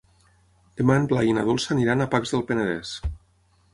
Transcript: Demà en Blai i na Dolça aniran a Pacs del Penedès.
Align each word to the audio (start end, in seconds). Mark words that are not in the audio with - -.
Demà 0.79 0.95
en 1.01 1.05
Blai 1.11 1.29
i 1.31 1.35
na 1.39 1.43
Dolça 1.49 1.71
aniran 1.75 2.01
a 2.01 2.09
Pacs 2.15 2.33
del 2.37 2.43
Penedès. 2.49 2.95